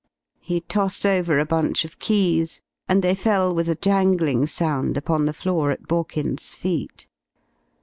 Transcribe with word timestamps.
He 0.39 0.61
tossed 0.61 1.05
over 1.05 1.37
a 1.37 1.45
bunch 1.45 1.85
of 1.85 1.99
keys 1.99 2.63
and 2.89 3.03
they 3.03 3.13
fell 3.13 3.53
with 3.53 3.69
a 3.69 3.75
jangling 3.75 4.47
sound 4.47 4.97
upon 4.97 5.27
the 5.27 5.31
floor 5.31 5.69
at 5.69 5.87
Borkins's 5.87 6.55
feet. 6.55 7.07